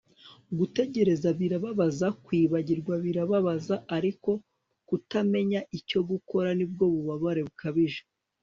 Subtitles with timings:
[0.57, 4.31] gutegereza birababaza kwibagirwa birababaza ariko
[4.87, 8.01] kutamenya icyo gukora ni bwo bubabare bukabije